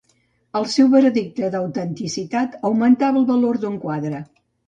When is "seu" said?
0.75-0.87